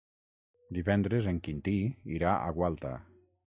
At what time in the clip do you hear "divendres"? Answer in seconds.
0.77-1.29